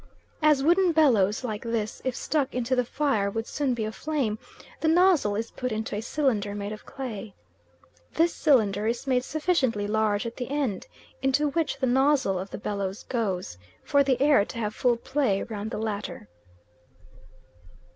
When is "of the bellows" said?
12.39-13.03